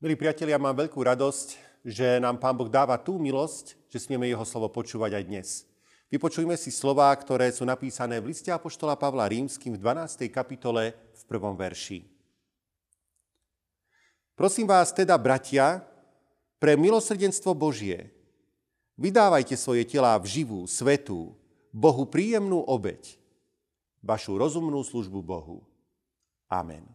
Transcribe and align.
Milí 0.00 0.16
priatelia, 0.16 0.56
mám 0.56 0.72
veľkú 0.72 0.96
radosť, 0.96 1.60
že 1.84 2.16
nám 2.24 2.40
Pán 2.40 2.56
Boh 2.56 2.72
dáva 2.72 2.96
tú 2.96 3.20
milosť, 3.20 3.76
že 3.92 4.00
smieme 4.00 4.32
Jeho 4.32 4.48
slovo 4.48 4.72
počúvať 4.72 5.12
aj 5.12 5.24
dnes. 5.28 5.48
Vypočujme 6.08 6.56
si 6.56 6.72
slová, 6.72 7.12
ktoré 7.12 7.52
sú 7.52 7.68
napísané 7.68 8.16
v 8.16 8.32
liste 8.32 8.48
Apoštola 8.48 8.96
Pavla 8.96 9.28
Rímským 9.28 9.76
v 9.76 9.80
12. 9.84 10.24
kapitole 10.32 10.96
v 10.96 11.22
prvom 11.28 11.52
verši. 11.52 12.08
Prosím 14.32 14.72
vás 14.72 14.88
teda, 14.96 15.20
bratia, 15.20 15.84
pre 16.56 16.80
milosrdenstvo 16.80 17.52
Božie, 17.52 18.08
vydávajte 18.96 19.52
svoje 19.52 19.84
telá 19.84 20.16
v 20.16 20.32
živú, 20.32 20.64
svetú, 20.64 21.36
Bohu 21.76 22.08
príjemnú 22.08 22.64
obeď, 22.64 23.20
vašu 24.00 24.40
rozumnú 24.40 24.80
službu 24.80 25.20
Bohu. 25.20 25.60
Amen. 26.48 26.88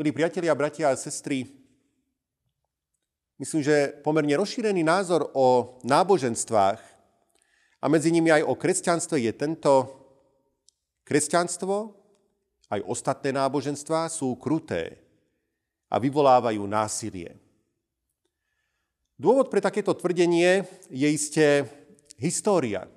Milí 0.00 0.16
priatelia, 0.16 0.56
bratia 0.56 0.88
a 0.88 0.96
sestry, 0.96 1.44
myslím, 3.36 3.60
že 3.60 3.92
pomerne 4.00 4.32
rozšírený 4.32 4.80
názor 4.80 5.28
o 5.36 5.76
náboženstvách 5.84 6.80
a 7.76 7.84
medzi 7.84 8.08
nimi 8.08 8.32
aj 8.32 8.48
o 8.48 8.56
kresťanstve 8.56 9.20
je 9.28 9.32
tento. 9.36 9.72
Kresťanstvo, 11.04 11.92
aj 12.72 12.80
ostatné 12.88 13.36
náboženstvá 13.36 14.08
sú 14.08 14.40
kruté 14.40 15.04
a 15.92 16.00
vyvolávajú 16.00 16.64
násilie. 16.64 17.36
Dôvod 19.20 19.52
pre 19.52 19.60
takéto 19.60 19.92
tvrdenie 19.92 20.64
je 20.88 21.08
isté 21.12 21.68
história, 22.16 22.88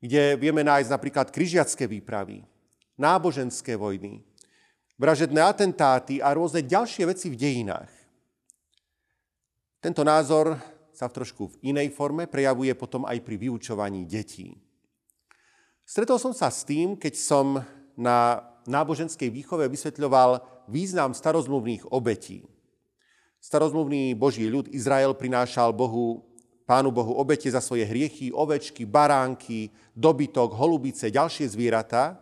kde 0.00 0.40
vieme 0.40 0.64
nájsť 0.64 0.88
napríklad 0.88 1.28
križiacké 1.28 1.84
výpravy, 1.84 2.40
náboženské 2.96 3.76
vojny, 3.76 4.24
vražedné 5.00 5.40
atentáty 5.40 6.20
a 6.20 6.36
rôzne 6.36 6.60
ďalšie 6.60 7.08
veci 7.08 7.32
v 7.32 7.40
dejinách. 7.40 7.88
Tento 9.80 10.04
názor 10.04 10.60
sa 10.92 11.08
v 11.08 11.16
trošku 11.16 11.56
v 11.56 11.72
inej 11.72 11.96
forme 11.96 12.28
prejavuje 12.28 12.76
potom 12.76 13.08
aj 13.08 13.16
pri 13.24 13.40
vyučovaní 13.40 14.04
detí. 14.04 14.60
Stretol 15.88 16.20
som 16.20 16.36
sa 16.36 16.52
s 16.52 16.68
tým, 16.68 17.00
keď 17.00 17.16
som 17.16 17.64
na 17.96 18.44
náboženskej 18.68 19.32
výchove 19.32 19.64
vysvetľoval 19.72 20.44
význam 20.68 21.16
starozmluvných 21.16 21.88
obetí. 21.88 22.44
Starozmluvný 23.40 24.12
Boží 24.12 24.44
ľud 24.44 24.68
Izrael 24.68 25.16
prinášal 25.16 25.72
Bohu, 25.72 26.28
Pánu 26.68 26.94
Bohu 26.94 27.18
obete 27.18 27.50
za 27.50 27.58
svoje 27.58 27.82
hriechy, 27.82 28.30
ovečky, 28.30 28.86
baránky, 28.86 29.74
dobytok, 29.96 30.54
holubice, 30.54 31.10
ďalšie 31.10 31.50
zvieratá, 31.50 32.20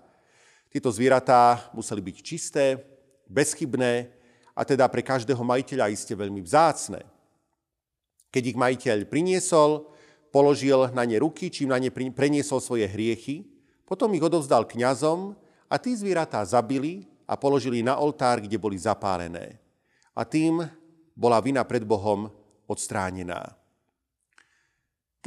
tieto 0.78 0.94
zvieratá 0.94 1.74
museli 1.74 1.98
byť 1.98 2.16
čisté, 2.22 2.78
bezchybné 3.26 4.14
a 4.54 4.62
teda 4.62 4.86
pre 4.86 5.02
každého 5.02 5.42
majiteľa 5.42 5.90
iste 5.90 6.14
veľmi 6.14 6.38
vzácne. 6.38 7.02
Keď 8.30 8.42
ich 8.54 8.54
majiteľ 8.54 9.10
priniesol, 9.10 9.90
položil 10.30 10.86
na 10.94 11.02
ne 11.02 11.18
ruky, 11.18 11.50
čím 11.50 11.74
na 11.74 11.82
ne 11.82 11.90
preniesol 11.90 12.62
svoje 12.62 12.86
hriechy, 12.86 13.42
potom 13.82 14.14
ich 14.14 14.22
odovzdal 14.22 14.70
kňazom 14.70 15.34
a 15.66 15.74
tí 15.82 15.98
zvieratá 15.98 16.46
zabili 16.46 17.10
a 17.26 17.34
položili 17.34 17.82
na 17.82 17.98
oltár, 17.98 18.38
kde 18.38 18.54
boli 18.54 18.78
zapálené. 18.78 19.58
A 20.14 20.22
tým 20.22 20.62
bola 21.18 21.42
vina 21.42 21.66
pred 21.66 21.82
Bohom 21.82 22.30
odstránená. 22.70 23.50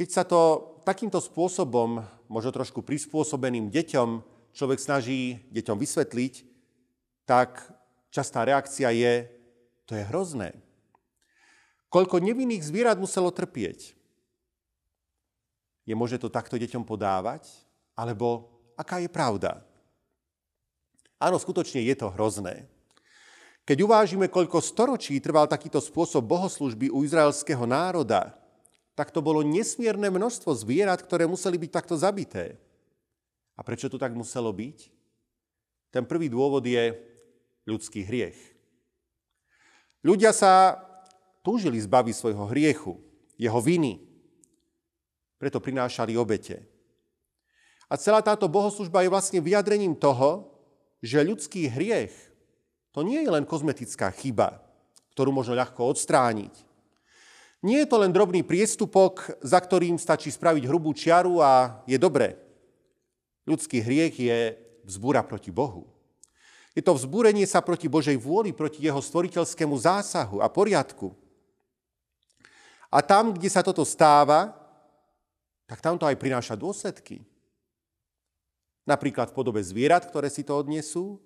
Keď 0.00 0.08
sa 0.08 0.24
to 0.24 0.72
takýmto 0.88 1.20
spôsobom, 1.20 2.00
možno 2.32 2.56
trošku 2.56 2.80
prispôsobeným 2.80 3.68
deťom, 3.68 4.31
človek 4.52 4.78
snaží 4.80 5.42
deťom 5.52 5.76
vysvetliť, 5.76 6.34
tak 7.24 7.60
častá 8.12 8.44
reakcia 8.44 8.92
je, 8.92 9.28
to 9.88 9.96
je 9.96 10.04
hrozné. 10.08 10.56
Koľko 11.92 12.24
nevinných 12.24 12.64
zvierat 12.64 12.96
muselo 12.96 13.28
trpieť? 13.28 13.92
Je 15.84 15.94
možné 15.98 16.16
to 16.16 16.32
takto 16.32 16.56
deťom 16.56 16.88
podávať? 16.88 17.48
Alebo 17.92 18.48
aká 18.80 19.02
je 19.02 19.10
pravda? 19.12 19.60
Áno, 21.20 21.36
skutočne 21.36 21.84
je 21.84 21.94
to 21.94 22.08
hrozné. 22.16 22.64
Keď 23.62 23.78
uvážime, 23.84 24.26
koľko 24.26 24.58
storočí 24.58 25.20
trval 25.22 25.46
takýto 25.46 25.78
spôsob 25.78 26.26
bohoslužby 26.26 26.90
u 26.90 27.06
izraelského 27.06 27.62
národa, 27.62 28.34
tak 28.98 29.14
to 29.14 29.22
bolo 29.22 29.46
nesmierne 29.46 30.10
množstvo 30.10 30.50
zvierat, 30.52 30.98
ktoré 30.98 31.30
museli 31.30 31.56
byť 31.62 31.70
takto 31.70 31.94
zabité. 31.94 32.58
A 33.56 33.60
prečo 33.60 33.92
to 33.92 34.00
tak 34.00 34.16
muselo 34.16 34.48
byť? 34.52 34.78
Ten 35.92 36.08
prvý 36.08 36.32
dôvod 36.32 36.64
je 36.64 36.96
ľudský 37.68 38.02
hriech. 38.02 38.38
Ľudia 40.02 40.34
sa 40.34 40.80
túžili 41.44 41.78
zbaviť 41.78 42.14
svojho 42.16 42.48
hriechu, 42.50 42.98
jeho 43.38 43.60
viny. 43.60 44.02
Preto 45.38 45.62
prinášali 45.62 46.16
obete. 46.18 46.64
A 47.92 48.00
celá 48.00 48.24
táto 48.24 48.48
bohoslužba 48.48 49.04
je 49.04 49.12
vlastne 49.12 49.44
vyjadrením 49.44 49.92
toho, 49.92 50.48
že 51.04 51.20
ľudský 51.20 51.68
hriech 51.68 52.14
to 52.94 53.04
nie 53.04 53.20
je 53.20 53.30
len 53.30 53.44
kozmetická 53.44 54.08
chyba, 54.16 54.62
ktorú 55.12 55.32
možno 55.34 55.58
ľahko 55.58 55.92
odstrániť. 55.92 56.54
Nie 57.62 57.86
je 57.86 57.90
to 57.90 58.00
len 58.02 58.10
drobný 58.10 58.42
priestupok, 58.42 59.38
za 59.38 59.58
ktorým 59.62 59.94
stačí 60.00 60.34
spraviť 60.34 60.66
hrubú 60.66 60.90
čiaru 60.96 61.38
a 61.38 61.82
je 61.86 61.94
dobré. 61.94 62.34
Ľudský 63.42 63.82
hriech 63.82 64.14
je 64.18 64.38
vzbúra 64.86 65.26
proti 65.26 65.50
Bohu. 65.50 65.90
Je 66.72 66.80
to 66.80 66.96
vzbúrenie 66.96 67.44
sa 67.44 67.60
proti 67.60 67.90
Božej 67.90 68.16
vôli, 68.16 68.54
proti 68.56 68.80
jeho 68.80 68.98
stvoriteľskému 69.02 69.76
zásahu 69.76 70.40
a 70.40 70.48
poriadku. 70.48 71.12
A 72.88 73.04
tam, 73.04 73.32
kde 73.36 73.48
sa 73.48 73.60
toto 73.60 73.84
stáva, 73.84 74.52
tak 75.68 75.80
tam 75.84 75.96
to 75.96 76.08
aj 76.08 76.16
prináša 76.16 76.56
dôsledky. 76.56 77.24
Napríklad 78.84 79.30
v 79.30 79.36
podobe 79.36 79.60
zvierat, 79.64 80.08
ktoré 80.08 80.28
si 80.28 80.42
to 80.44 80.56
odnesú, 80.58 81.20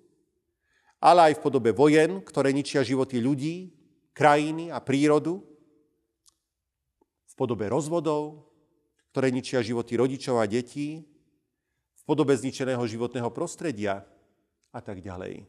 ale 1.03 1.31
aj 1.31 1.33
v 1.39 1.43
podobe 1.43 1.71
vojen, 1.73 2.23
ktoré 2.23 2.51
ničia 2.51 2.81
životy 2.85 3.21
ľudí, 3.21 3.71
krajiny 4.17 4.73
a 4.73 4.81
prírodu, 4.81 5.45
v 7.27 7.33
podobe 7.37 7.69
rozvodov, 7.69 8.49
ktoré 9.13 9.29
ničia 9.29 9.61
životy 9.61 9.93
rodičov 9.97 10.41
a 10.41 10.45
detí, 10.49 11.05
podobe 12.07 12.31
zničeného 12.39 12.79
životného 12.87 13.27
prostredia 13.35 14.07
a 14.71 14.79
tak 14.79 15.03
ďalej. 15.03 15.43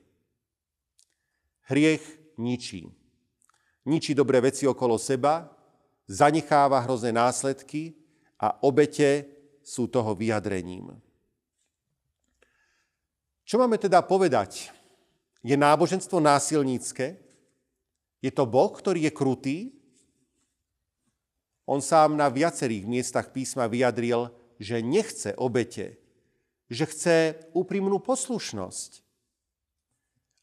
Hriech 1.71 2.03
ničí. 2.35 2.91
Ničí 3.87 4.11
dobré 4.11 4.43
veci 4.43 4.67
okolo 4.67 4.99
seba, 4.99 5.47
zanecháva 6.11 6.83
hrozné 6.83 7.15
následky 7.15 7.95
a 8.43 8.59
obete 8.67 9.31
sú 9.63 9.87
toho 9.87 10.19
vyjadrením. 10.19 10.99
Čo 13.47 13.63
máme 13.63 13.79
teda 13.79 14.03
povedať? 14.03 14.75
Je 15.47 15.55
náboženstvo 15.55 16.19
násilnícke? 16.19 17.17
Je 18.19 18.31
to 18.35 18.45
Boh, 18.45 18.75
ktorý 18.75 19.07
je 19.07 19.13
krutý? 19.15 19.59
On 21.69 21.79
sám 21.79 22.19
na 22.19 22.27
viacerých 22.33 22.85
miestach 22.89 23.31
písma 23.31 23.71
vyjadril, 23.71 24.33
že 24.59 24.83
nechce 24.83 25.37
obete, 25.39 26.01
že 26.69 26.85
chce 26.85 27.17
úprimnú 27.57 27.97
poslušnosť 27.99 29.01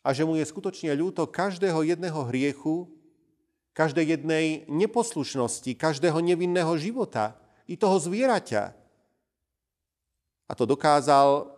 a 0.05 0.13
že 0.13 0.25
mu 0.25 0.37
je 0.37 0.45
skutočne 0.45 0.93
ľúto 0.93 1.25
každého 1.25 1.85
jedného 1.85 2.29
hriechu, 2.29 2.89
každej 3.73 4.17
jednej 4.17 4.45
neposlušnosti, 4.69 5.73
každého 5.77 6.21
nevinného 6.21 6.73
života, 6.77 7.37
i 7.65 7.73
toho 7.73 7.97
zvieraťa. 7.97 8.63
A 10.45 10.51
to 10.53 10.69
dokázal, 10.69 11.49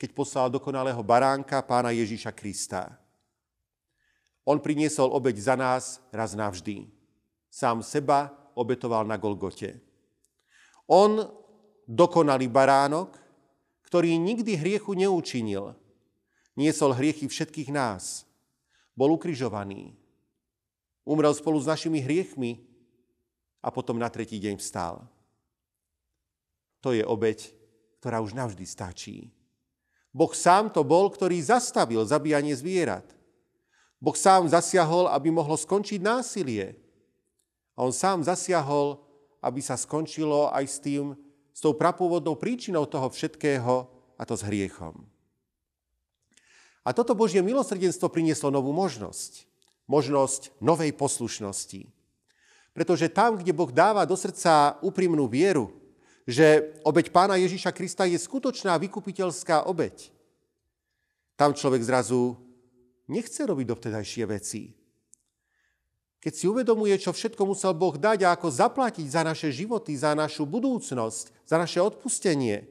keď 0.00 0.10
poslal 0.16 0.48
dokonalého 0.48 1.04
baránka 1.04 1.60
pána 1.60 1.92
Ježíša 1.92 2.32
Krista. 2.32 2.96
On 4.42 4.58
priniesol 4.58 5.12
obeď 5.12 5.36
za 5.38 5.54
nás 5.54 6.02
raz 6.10 6.32
navždy. 6.34 6.88
Sám 7.52 7.84
seba 7.84 8.32
obetoval 8.56 9.06
na 9.06 9.20
Golgote. 9.20 9.78
On, 10.88 11.22
dokonalý 11.86 12.48
baránok, 12.50 13.21
ktorý 13.92 14.16
nikdy 14.16 14.56
hriechu 14.56 14.96
neučinil, 14.96 15.76
niesol 16.56 16.96
hriechy 16.96 17.28
všetkých 17.28 17.68
nás, 17.68 18.24
bol 18.96 19.12
ukrižovaný, 19.12 19.92
umrel 21.04 21.36
spolu 21.36 21.60
s 21.60 21.68
našimi 21.68 22.00
hriechmi 22.00 22.64
a 23.60 23.68
potom 23.68 24.00
na 24.00 24.08
tretí 24.08 24.40
deň 24.40 24.56
vstal. 24.56 25.04
To 26.80 26.96
je 26.96 27.04
obeď, 27.04 27.52
ktorá 28.00 28.24
už 28.24 28.32
navždy 28.32 28.64
stačí. 28.64 29.28
Boh 30.08 30.32
sám 30.32 30.72
to 30.72 30.80
bol, 30.80 31.12
ktorý 31.12 31.36
zastavil 31.44 32.00
zabíjanie 32.08 32.56
zvierat. 32.56 33.04
Boh 34.00 34.16
sám 34.16 34.48
zasiahol, 34.48 35.12
aby 35.12 35.28
mohlo 35.28 35.60
skončiť 35.60 36.00
násilie. 36.00 36.80
A 37.76 37.84
on 37.84 37.92
sám 37.92 38.24
zasiahol, 38.24 39.04
aby 39.44 39.60
sa 39.60 39.76
skončilo 39.76 40.48
aj 40.48 40.64
s 40.64 40.80
tým, 40.80 41.12
s 41.52 41.60
tou 41.60 41.76
prapôvodnou 41.76 42.34
príčinou 42.36 42.88
toho 42.88 43.12
všetkého, 43.12 43.88
a 44.16 44.22
to 44.24 44.34
s 44.34 44.42
hriechom. 44.44 45.04
A 46.82 46.90
toto 46.90 47.14
Božie 47.14 47.44
milosrdenstvo 47.44 48.10
prinieslo 48.10 48.50
novú 48.50 48.74
možnosť. 48.74 49.46
Možnosť 49.86 50.54
novej 50.58 50.90
poslušnosti. 50.94 51.86
Pretože 52.72 53.12
tam, 53.12 53.36
kde 53.38 53.52
Boh 53.52 53.70
dáva 53.70 54.08
do 54.08 54.16
srdca 54.16 54.80
úprimnú 54.80 55.28
vieru, 55.28 55.70
že 56.24 56.72
obeď 56.86 57.10
pána 57.10 57.34
Ježíša 57.36 57.74
Krista 57.74 58.06
je 58.06 58.16
skutočná 58.16 58.78
vykupiteľská 58.78 59.66
obeď, 59.66 60.14
tam 61.34 61.50
človek 61.50 61.82
zrazu 61.82 62.38
nechce 63.10 63.42
robiť 63.42 63.66
dovtedajšie 63.66 64.24
veci. 64.30 64.70
Keď 66.22 66.32
si 66.38 66.46
uvedomuje, 66.46 66.94
čo 67.02 67.10
všetko 67.10 67.42
musel 67.50 67.74
Boh 67.74 67.98
dať 67.98 68.22
a 68.22 68.38
ako 68.38 68.46
zaplatiť 68.46 69.10
za 69.10 69.26
naše 69.26 69.50
životy, 69.50 69.98
za 69.98 70.14
našu 70.14 70.46
budúcnosť, 70.46 71.34
za 71.42 71.56
naše 71.58 71.82
odpustenie, 71.82 72.62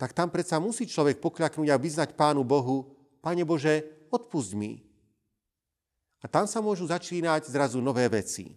tak 0.00 0.16
tam 0.16 0.32
predsa 0.32 0.56
musí 0.56 0.88
človek 0.88 1.20
pokľaknúť 1.20 1.68
a 1.68 1.76
vyznať 1.76 2.16
Pánu 2.16 2.40
Bohu, 2.48 2.88
Pane 3.20 3.44
Bože, 3.44 3.84
odpust 4.08 4.56
mi. 4.56 4.80
A 6.24 6.26
tam 6.26 6.48
sa 6.48 6.64
môžu 6.64 6.88
začínať 6.88 7.52
zrazu 7.52 7.84
nové 7.84 8.08
veci. 8.08 8.56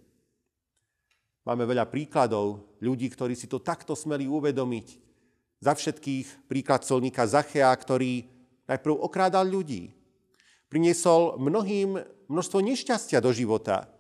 Máme 1.44 1.68
veľa 1.68 1.90
príkladov 1.92 2.64
ľudí, 2.80 3.12
ktorí 3.12 3.36
si 3.36 3.52
to 3.52 3.60
takto 3.60 3.92
smeli 3.92 4.24
uvedomiť. 4.30 4.88
Za 5.60 5.76
všetkých 5.76 6.48
príklad 6.48 6.88
solníka 6.88 7.28
Zachea, 7.28 7.70
ktorý 7.76 8.24
najprv 8.72 8.96
okrádal 9.04 9.46
ľudí. 9.50 9.94
Priniesol 10.72 11.36
mnohým 11.36 12.00
množstvo 12.32 12.64
nešťastia 12.64 13.20
do 13.20 13.36
života. 13.36 13.92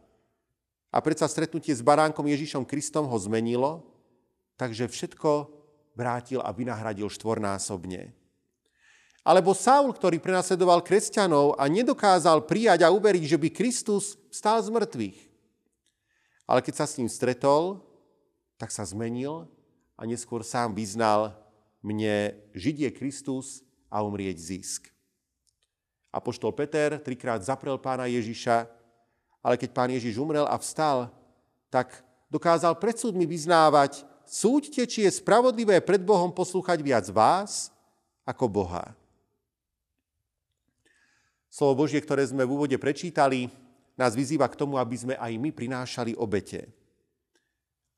A 0.87 1.03
predsa 1.03 1.27
stretnutie 1.27 1.75
s 1.75 1.83
baránkom 1.83 2.23
Ježišom 2.31 2.63
Kristom 2.63 3.11
ho 3.11 3.17
zmenilo, 3.19 3.83
takže 4.55 4.87
všetko 4.87 5.51
vrátil 5.99 6.39
a 6.39 6.55
vynahradil 6.55 7.11
štvornásobne. 7.11 8.15
Alebo 9.21 9.51
Saul, 9.51 9.91
ktorý 9.91 10.17
prenasledoval 10.17 10.81
kresťanov 10.81 11.59
a 11.59 11.67
nedokázal 11.67 12.47
prijať 12.47 12.87
a 12.87 12.93
uveriť, 12.95 13.23
že 13.35 13.37
by 13.37 13.49
Kristus 13.51 14.15
stál 14.33 14.63
z 14.63 14.73
mŕtvych. 14.73 15.19
Ale 16.49 16.63
keď 16.63 16.73
sa 16.81 16.85
s 16.89 16.97
ním 16.97 17.11
stretol, 17.11 17.83
tak 18.55 18.73
sa 18.73 18.87
zmenil 18.87 19.45
a 19.99 20.07
neskôr 20.07 20.41
sám 20.41 20.73
vyznal, 20.73 21.37
mne 21.85 22.33
žiť 22.57 22.75
je 22.87 22.89
Kristus 22.95 23.61
a 23.93 24.01
umrieť 24.01 24.39
zisk. 24.39 24.89
Apoštol 26.11 26.51
Peter 26.51 26.99
trikrát 26.99 27.39
zaprel 27.39 27.79
pána 27.79 28.05
Ježiša, 28.11 28.67
ale 29.39 29.55
keď 29.55 29.69
pán 29.71 29.89
Ježiš 29.89 30.19
umrel 30.19 30.43
a 30.43 30.59
vstal, 30.59 31.07
tak 31.71 32.03
dokázal 32.27 32.75
pred 32.75 32.99
súdmi 32.99 33.23
vyznávať, 33.23 34.03
súďte, 34.27 34.83
či 34.85 35.07
je 35.07 35.17
spravodlivé 35.17 35.79
pred 35.79 36.03
Bohom 36.03 36.29
poslúchať 36.29 36.83
viac 36.83 37.07
vás 37.09 37.71
ako 38.27 38.45
Boha. 38.51 38.91
Slovo 41.51 41.83
Božie, 41.83 41.99
ktoré 41.99 42.23
sme 42.27 42.47
v 42.47 42.53
úvode 42.55 42.77
prečítali, 42.79 43.51
nás 43.99 44.15
vyzýva 44.15 44.47
k 44.47 44.55
tomu, 44.55 44.79
aby 44.79 44.95
sme 44.95 45.15
aj 45.19 45.31
my 45.35 45.51
prinášali 45.51 46.15
obete. 46.15 46.71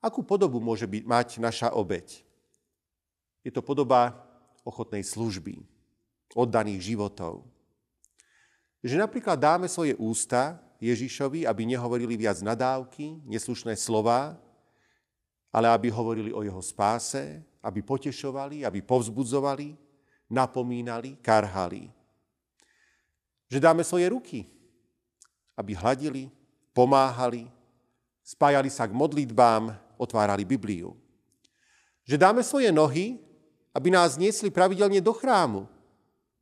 Akú 0.02 0.26
podobu 0.26 0.58
môže 0.58 0.84
byť, 0.90 1.02
mať 1.06 1.28
naša 1.38 1.68
obeť? 1.72 2.26
Je 3.46 3.50
to 3.54 3.62
podoba 3.62 4.12
ochotnej 4.66 5.06
služby, 5.06 5.62
oddaných 6.34 6.92
životov. 6.92 7.46
Že 8.84 9.00
napríklad 9.00 9.40
dáme 9.40 9.64
svoje 9.64 9.96
ústa 9.96 10.60
Ježišovi, 10.76 11.48
aby 11.48 11.64
nehovorili 11.64 12.20
viac 12.20 12.44
nadávky, 12.44 13.24
neslušné 13.24 13.72
slova, 13.80 14.36
ale 15.48 15.72
aby 15.72 15.88
hovorili 15.88 16.36
o 16.36 16.44
jeho 16.44 16.60
spáse, 16.60 17.40
aby 17.64 17.80
potešovali, 17.80 18.68
aby 18.68 18.84
povzbudzovali, 18.84 19.72
napomínali, 20.28 21.16
karhali 21.24 21.88
že 23.54 23.62
dáme 23.62 23.86
svoje 23.86 24.10
ruky, 24.10 24.50
aby 25.54 25.78
hladili, 25.78 26.26
pomáhali, 26.74 27.46
spájali 28.26 28.66
sa 28.66 28.88
k 28.88 28.96
modlitbám, 28.96 29.70
otvárali 29.94 30.42
Bibliu. 30.42 30.98
Že 32.02 32.18
dáme 32.18 32.42
svoje 32.42 32.74
nohy, 32.74 33.22
aby 33.70 33.94
nás 33.94 34.18
niesli 34.18 34.50
pravidelne 34.50 34.98
do 34.98 35.14
chrámu, 35.14 35.70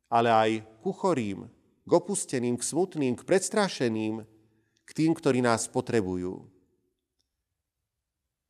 ale 0.09 0.33
aj 0.33 0.49
ku 0.81 0.89
chorým, 0.89 1.45
k 1.83 1.91
opusteným, 1.91 2.55
k 2.55 2.63
smutným, 2.63 3.13
k 3.19 3.27
predstrašeným, 3.27 4.23
k 4.83 4.89
tým, 4.91 5.11
ktorí 5.11 5.43
nás 5.43 5.67
potrebujú. 5.67 6.47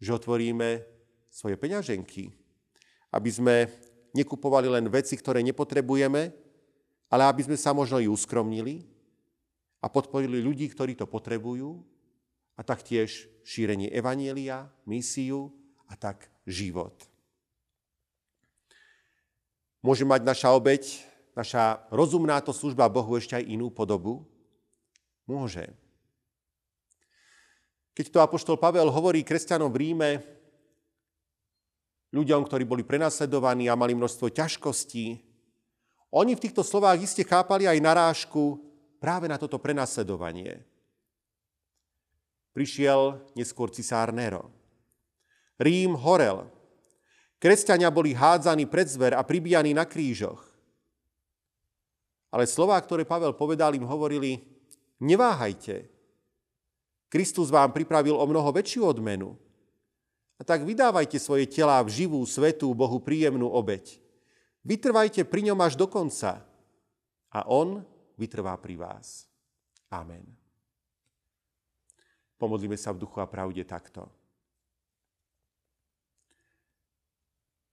Že 0.01 0.12
otvoríme 0.21 0.85
svoje 1.33 1.57
peňaženky, 1.57 2.30
aby 3.13 3.30
sme 3.30 3.56
nekupovali 4.13 4.69
len 4.69 4.85
veci, 4.89 5.18
ktoré 5.18 5.41
nepotrebujeme, 5.41 6.30
ale 7.09 7.24
aby 7.30 7.41
sme 7.45 7.57
sa 7.57 7.74
možno 7.74 7.97
i 7.97 8.09
uskromnili 8.09 8.85
a 9.81 9.89
podporili 9.89 10.41
ľudí, 10.41 10.69
ktorí 10.69 10.94
to 10.94 11.09
potrebujú 11.09 11.81
a 12.53 12.62
taktiež 12.62 13.29
šírenie 13.41 13.89
evanielia, 13.89 14.69
misiu 14.86 15.50
a 15.89 15.97
tak 15.97 16.29
život. 16.45 16.94
Môže 19.83 20.07
mať 20.07 20.21
naša 20.24 20.50
obeď, 20.56 21.03
naša 21.33 21.83
rozumná 21.89 22.41
to 22.41 22.53
služba 22.53 22.89
Bohu 22.89 23.18
ešte 23.18 23.38
aj 23.38 23.45
inú 23.50 23.74
podobu? 23.74 24.25
Môže. 25.25 25.69
Keď 27.94 28.06
to 28.09 28.19
apoštol 28.21 28.57
Pavel 28.57 28.89
hovorí 28.89 29.21
kresťanom 29.21 29.69
v 29.69 29.80
Ríme, 29.85 30.09
ľuďom, 32.13 32.45
ktorí 32.45 32.65
boli 32.65 32.81
prenasledovaní 32.85 33.69
a 33.69 33.77
mali 33.77 33.97
množstvo 33.97 34.30
ťažkostí, 34.33 35.21
oni 36.13 36.38
v 36.38 36.44
týchto 36.45 36.62
slovách 36.62 37.01
iste 37.01 37.25
chápali 37.25 37.65
aj 37.65 37.81
narážku 37.81 38.62
práve 39.01 39.25
na 39.25 39.41
toto 39.41 39.57
prenasledovanie. 39.57 40.62
Prišiel 42.53 43.18
neskôr 43.33 43.74
cisár 43.74 44.13
Nero. 44.13 44.53
Rím 45.57 45.97
horel. 45.97 46.45
Kresťania 47.41 47.89
boli 47.89 48.13
hádzaní 48.13 48.69
pred 48.69 48.86
zver 48.86 49.18
a 49.18 49.25
pribíjaní 49.25 49.74
na 49.74 49.89
krížoch. 49.89 50.52
Ale 52.33 52.50
slová, 52.50 52.81
ktoré 52.81 53.06
Pavel 53.06 53.38
povedal, 53.38 53.77
im 53.77 53.85
hovorili, 53.85 54.41
neváhajte. 54.98 55.86
Kristus 57.13 57.53
vám 57.53 57.69
pripravil 57.69 58.17
o 58.17 58.25
mnoho 58.25 58.50
väčšiu 58.50 58.89
odmenu. 58.89 59.38
A 60.41 60.41
tak 60.41 60.65
vydávajte 60.65 61.22
svoje 61.22 61.46
telá 61.46 61.77
v 61.86 61.93
živú, 61.93 62.17
svetú, 62.25 62.74
Bohu 62.74 62.98
príjemnú 62.98 63.46
obeď. 63.53 64.01
Vytrvajte 64.65 65.29
pri 65.29 65.53
ňom 65.53 65.60
až 65.62 65.77
do 65.77 65.86
konca 65.86 66.41
a 67.29 67.39
on 67.46 67.86
vytrvá 68.17 68.58
pri 68.58 68.81
vás. 68.81 69.29
Amen. 69.93 70.25
Pomodlíme 72.41 72.74
sa 72.81 72.89
v 72.98 73.05
duchu 73.05 73.22
a 73.22 73.29
pravde 73.29 73.62
takto. 73.62 74.10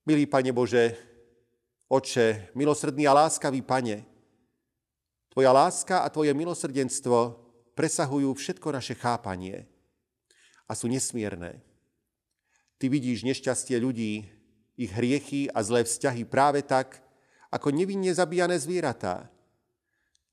Milý 0.04 0.28
Pane 0.28 0.52
Bože, 0.52 1.00
Oče, 1.88 2.52
milosrdný 2.52 3.08
a 3.08 3.16
láskavý 3.24 3.64
Pane, 3.64 4.09
Tvoja 5.40 5.56
láska 5.56 6.04
a 6.04 6.12
Tvoje 6.12 6.36
milosrdenstvo 6.36 7.40
presahujú 7.72 8.28
všetko 8.36 8.76
naše 8.76 8.92
chápanie 8.92 9.64
a 10.68 10.76
sú 10.76 10.84
nesmierne. 10.84 11.64
Ty 12.76 12.92
vidíš 12.92 13.24
nešťastie 13.24 13.80
ľudí, 13.80 14.28
ich 14.76 14.92
hriechy 14.92 15.48
a 15.48 15.64
zlé 15.64 15.88
vzťahy 15.88 16.28
práve 16.28 16.60
tak, 16.60 17.00
ako 17.48 17.72
nevinne 17.72 18.12
zabíjané 18.12 18.60
zvieratá. 18.60 19.32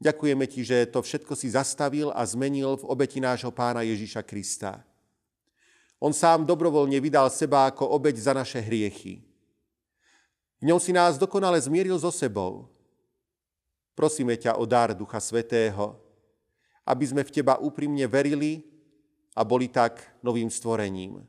Ďakujeme 0.03 0.43
Ti, 0.43 0.75
že 0.75 0.77
to 0.91 0.99
všetko 0.99 1.39
si 1.39 1.55
zastavil 1.55 2.11
a 2.11 2.27
zmenil 2.27 2.75
v 2.75 2.91
obeti 2.91 3.23
nášho 3.23 3.55
pána 3.55 3.87
Ježiša 3.87 4.27
Krista. 4.27 4.83
On 6.03 6.11
sám 6.11 6.43
dobrovoľne 6.43 6.99
vydal 6.99 7.31
seba 7.31 7.71
ako 7.71 7.95
obeť 7.95 8.19
za 8.19 8.35
naše 8.35 8.59
hriechy. 8.59 9.23
V 10.59 10.67
ňom 10.67 10.83
si 10.83 10.91
nás 10.91 11.15
dokonale 11.15 11.63
zmieril 11.63 11.95
so 11.95 12.11
sebou. 12.11 12.75
Prosíme 13.97 14.37
ťa 14.37 14.61
o 14.61 14.69
dar 14.69 14.93
Ducha 14.93 15.17
Svetého, 15.17 15.97
aby 16.85 17.01
sme 17.09 17.25
v 17.25 17.33
Teba 17.33 17.57
úprimne 17.57 18.05
verili 18.05 18.61
a 19.33 19.41
boli 19.41 19.65
tak 19.65 20.05
novým 20.21 20.53
stvorením. 20.53 21.25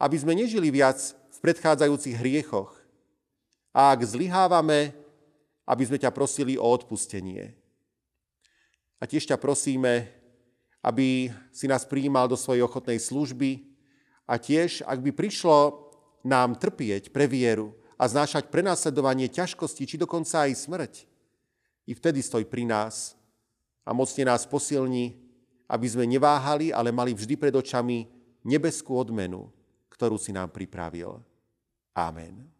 Aby 0.00 0.16
sme 0.16 0.32
nežili 0.32 0.72
viac 0.72 0.96
v 1.12 1.38
predchádzajúcich 1.44 2.16
hriechoch. 2.16 2.72
A 3.76 3.92
ak 3.92 4.00
zlyhávame, 4.00 4.96
aby 5.68 5.82
sme 5.84 6.00
ťa 6.00 6.08
prosili 6.08 6.56
o 6.56 6.64
odpustenie. 6.64 7.52
A 8.96 9.04
tiež 9.04 9.28
ťa 9.28 9.36
prosíme, 9.36 10.08
aby 10.80 11.28
si 11.52 11.68
nás 11.68 11.84
prijímal 11.84 12.32
do 12.32 12.40
svojej 12.40 12.64
ochotnej 12.64 12.96
služby 12.96 13.68
a 14.24 14.40
tiež, 14.40 14.88
ak 14.88 15.04
by 15.04 15.12
prišlo 15.12 15.84
nám 16.24 16.56
trpieť 16.56 17.12
pre 17.12 17.28
vieru 17.28 17.76
a 18.00 18.08
znášať 18.08 18.48
prenasledovanie 18.48 19.28
ťažkosti, 19.28 19.84
či 19.84 19.96
dokonca 20.00 20.48
aj 20.48 20.52
smrť, 20.56 20.94
i 21.88 21.96
vtedy 21.96 22.20
stoj 22.20 22.44
pri 22.44 22.68
nás 22.68 23.16
a 23.80 23.96
mocne 23.96 24.28
nás 24.28 24.44
posilni, 24.44 25.16
aby 25.64 25.86
sme 25.88 26.04
neváhali, 26.04 26.68
ale 26.68 26.92
mali 26.92 27.16
vždy 27.16 27.40
pred 27.40 27.54
očami 27.56 28.04
nebeskú 28.44 28.92
odmenu, 28.92 29.48
ktorú 29.88 30.20
si 30.20 30.28
nám 30.28 30.52
pripravil. 30.52 31.16
Amen. 31.96 32.57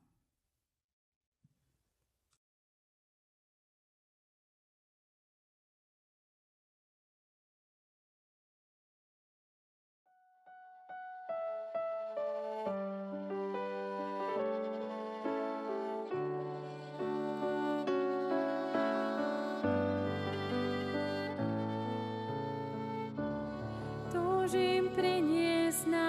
Bye. 24.51 26.08